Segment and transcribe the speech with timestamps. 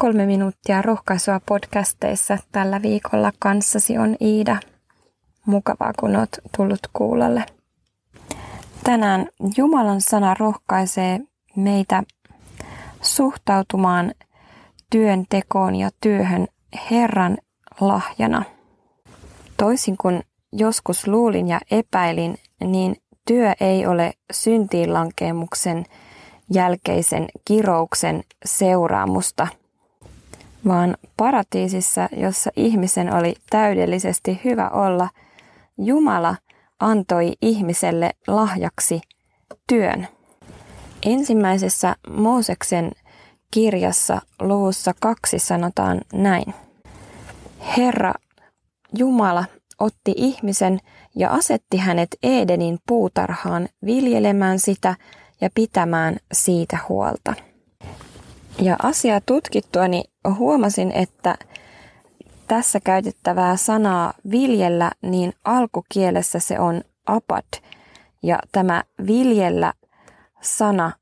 [0.00, 4.56] Kolme minuuttia rohkaisua podcasteissa tällä viikolla kanssasi on Iida.
[5.46, 7.44] Mukavaa, kun olet tullut kuulolle.
[8.84, 11.20] Tänään Jumalan sana rohkaisee
[11.56, 12.02] meitä
[13.02, 14.14] suhtautumaan
[14.90, 16.48] työntekoon ja työhön
[16.90, 17.38] Herran
[17.80, 18.42] lahjana.
[19.56, 20.22] Toisin kuin
[20.52, 25.84] joskus luulin ja epäilin, niin työ ei ole syntiinlankeemuksen
[26.54, 29.59] jälkeisen kirouksen seuraamusta,
[30.66, 35.08] vaan paratiisissa, jossa ihmisen oli täydellisesti hyvä olla,
[35.78, 36.36] Jumala
[36.80, 39.00] antoi ihmiselle lahjaksi
[39.66, 40.08] työn.
[41.06, 42.92] Ensimmäisessä Mooseksen
[43.50, 46.54] kirjassa luvussa kaksi sanotaan näin.
[47.76, 48.14] Herra
[48.98, 49.44] Jumala
[49.78, 50.78] otti ihmisen
[51.16, 54.94] ja asetti hänet Edenin puutarhaan viljelemään sitä
[55.40, 57.34] ja pitämään siitä huolta.
[58.58, 60.04] Ja asiaa tutkittuani
[60.38, 61.34] huomasin, että
[62.48, 67.62] tässä käytettävää sanaa viljellä, niin alkukielessä se on apad.
[68.22, 69.72] Ja tämä viljellä
[70.40, 70.92] sana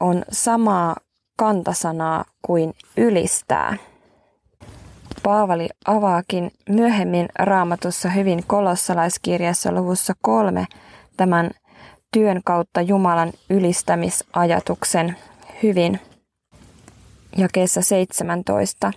[0.00, 0.96] on samaa
[1.36, 3.76] kantasanaa kuin ylistää.
[5.22, 10.66] Paavali avaakin myöhemmin raamatussa hyvin kolossalaiskirjassa luvussa kolme
[11.16, 11.50] tämän
[12.12, 15.16] työn kautta Jumalan ylistämisajatuksen
[15.62, 16.00] hyvin.
[17.36, 18.92] Jakeessa 17.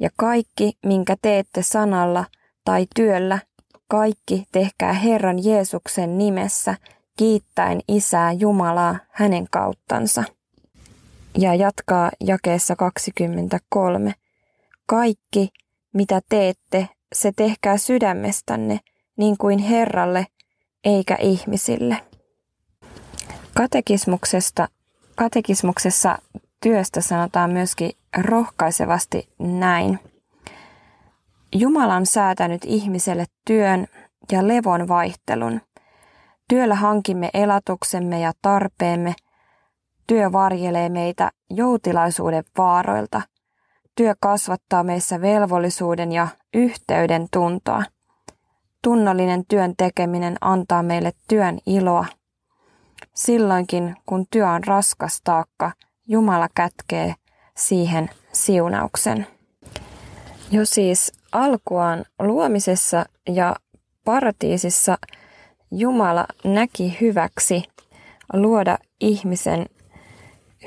[0.00, 2.24] Ja kaikki, minkä teette sanalla
[2.64, 3.38] tai työllä,
[3.88, 6.74] kaikki tehkää Herran Jeesuksen nimessä,
[7.16, 10.24] kiittäen Isää Jumalaa hänen kauttansa.
[11.38, 14.14] Ja jatkaa jakeessa 23.
[14.86, 15.48] Kaikki,
[15.94, 18.80] mitä teette, se tehkää sydämestänne,
[19.16, 20.26] niin kuin Herralle,
[20.84, 21.96] eikä ihmisille.
[23.54, 24.68] Katekismuksesta,
[25.14, 26.18] katekismuksessa
[26.62, 29.98] työstä sanotaan myöskin rohkaisevasti näin.
[31.54, 33.86] Jumala on säätänyt ihmiselle työn
[34.32, 35.60] ja levon vaihtelun.
[36.48, 39.14] Työllä hankimme elatuksemme ja tarpeemme.
[40.06, 43.22] Työ varjelee meitä joutilaisuuden vaaroilta.
[43.96, 47.82] Työ kasvattaa meissä velvollisuuden ja yhteyden tuntoa.
[48.82, 52.06] Tunnollinen työn tekeminen antaa meille työn iloa.
[53.14, 55.72] Silloinkin, kun työ on raskas taakka,
[56.08, 57.14] Jumala kätkee
[57.56, 59.26] siihen siunauksen.
[60.50, 63.56] Jo siis alkuaan luomisessa ja
[64.04, 64.98] paratiisissa
[65.70, 67.62] Jumala näki hyväksi
[68.32, 69.66] luoda ihmisen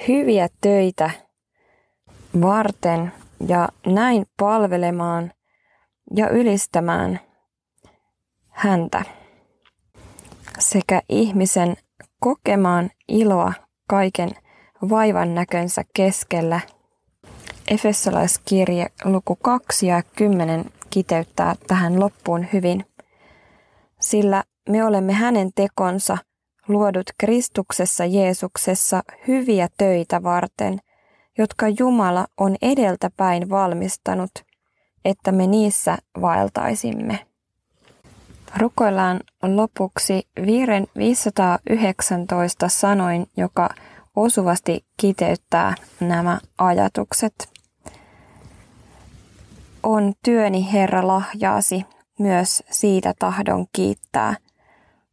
[0.08, 1.10] hyviä töitä
[2.42, 3.12] varten
[3.48, 5.32] ja näin palvelemaan
[6.16, 7.20] ja ylistämään
[8.50, 9.04] häntä
[10.60, 11.78] sekä ihmisen
[12.20, 13.54] kokemaan iloa
[13.88, 14.32] kaiken
[14.90, 16.60] vaivan näkönsä keskellä.
[17.68, 22.86] Efesolaiskirje luku 2 ja 10 kiteyttää tähän loppuun hyvin.
[24.00, 26.18] Sillä me olemme hänen tekonsa,
[26.68, 30.80] luodut Kristuksessa Jeesuksessa hyviä töitä varten,
[31.38, 34.32] jotka Jumala on edeltäpäin valmistanut,
[35.06, 37.20] että me niissä vaeltaisimme.
[38.58, 43.70] Rukoillaan lopuksi viiren 519 sanoin, joka
[44.16, 47.50] osuvasti kiteyttää nämä ajatukset.
[49.84, 51.86] On työni Herra lahjaasi,
[52.20, 54.36] myös siitä tahdon kiittää.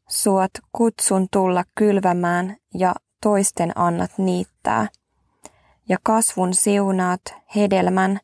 [0.09, 4.89] Suot kutsun tulla kylvämään ja toisten annat niittää.
[5.89, 7.21] Ja kasvun siunaat
[7.57, 8.21] hedelmän,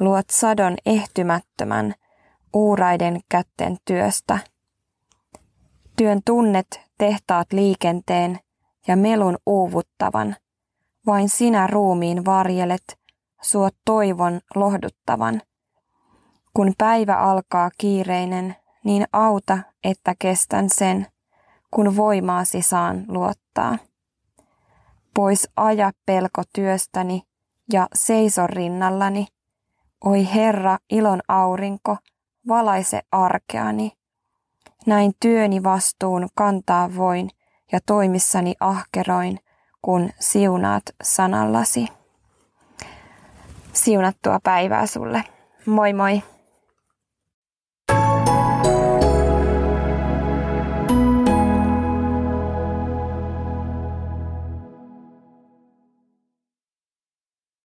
[0.00, 1.94] luot sadon ehtymättömän
[2.52, 4.38] uuraiden kätten työstä.
[5.96, 8.38] Työn tunnet tehtaat liikenteen
[8.88, 10.36] ja melun uuvuttavan.
[11.06, 12.98] Vain sinä ruumiin varjelet,
[13.42, 15.42] suot toivon lohduttavan.
[16.54, 21.06] Kun päivä alkaa kiireinen, niin auta, että kestän sen,
[21.70, 23.78] kun voimaasi saan luottaa.
[25.14, 27.22] Pois aja pelko työstäni
[27.72, 29.26] ja seiso rinnallani.
[30.04, 31.96] Oi Herra, ilon aurinko,
[32.48, 33.92] valaise arkeani.
[34.86, 37.30] Näin työni vastuun kantaa voin
[37.72, 39.38] ja toimissani ahkeroin,
[39.82, 41.86] kun siunaat sanallasi.
[43.72, 45.24] Siunattua päivää sulle.
[45.66, 46.22] Moi moi!